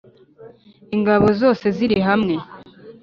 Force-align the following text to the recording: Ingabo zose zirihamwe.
Ingabo 0.95 1.27
zose 1.41 1.65
zirihamwe. 1.77 2.35